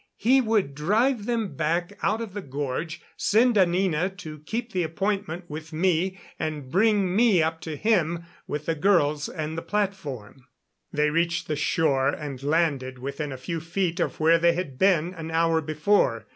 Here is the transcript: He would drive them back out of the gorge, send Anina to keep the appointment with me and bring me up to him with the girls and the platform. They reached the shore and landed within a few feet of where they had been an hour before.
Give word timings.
He 0.17 0.41
would 0.41 0.73
drive 0.73 1.27
them 1.27 1.53
back 1.55 1.93
out 2.01 2.21
of 2.21 2.33
the 2.33 2.41
gorge, 2.41 3.03
send 3.15 3.55
Anina 3.55 4.09
to 4.09 4.39
keep 4.39 4.71
the 4.71 4.81
appointment 4.81 5.43
with 5.47 5.71
me 5.71 6.17
and 6.39 6.71
bring 6.71 7.15
me 7.15 7.43
up 7.43 7.61
to 7.61 7.75
him 7.75 8.23
with 8.47 8.65
the 8.65 8.73
girls 8.73 9.29
and 9.29 9.55
the 9.55 9.61
platform. 9.61 10.47
They 10.91 11.11
reached 11.11 11.47
the 11.47 11.55
shore 11.55 12.09
and 12.09 12.41
landed 12.41 12.97
within 12.97 13.31
a 13.31 13.37
few 13.37 13.59
feet 13.59 13.99
of 13.99 14.19
where 14.19 14.39
they 14.39 14.53
had 14.53 14.79
been 14.79 15.13
an 15.13 15.29
hour 15.29 15.61
before. 15.61 16.25